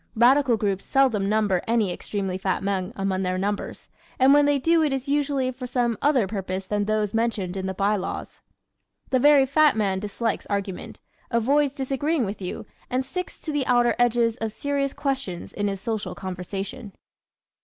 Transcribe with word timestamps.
Radical 0.15 0.57
groups 0.57 0.83
seldom 0.83 1.29
number 1.29 1.61
any 1.67 1.93
extremely 1.93 2.35
fat 2.35 2.63
men 2.63 2.91
among 2.95 3.21
their 3.21 3.37
members, 3.37 3.87
and 4.17 4.33
when 4.33 4.47
they 4.47 4.57
do 4.57 4.81
it 4.81 4.91
is 4.91 5.07
usually 5.07 5.51
for 5.51 5.67
some 5.67 5.95
other 6.01 6.25
purpose 6.27 6.65
than 6.65 6.85
those 6.85 7.13
mentioned 7.13 7.55
in 7.55 7.67
the 7.67 7.73
by 7.75 7.95
laws. 7.95 8.41
The 9.11 9.19
very 9.19 9.45
fat 9.45 9.77
man 9.77 9.99
dislikes 9.99 10.47
argument, 10.47 10.99
avoids 11.29 11.75
disagreeing 11.75 12.25
with 12.25 12.41
you 12.41 12.65
and 12.89 13.05
sticks 13.05 13.39
to 13.41 13.51
the 13.51 13.67
outer 13.67 13.93
edges 13.99 14.37
of 14.37 14.51
serious 14.51 14.93
questions 14.93 15.53
in 15.53 15.67
his 15.67 15.79
social 15.79 16.15
conversation. 16.15 16.93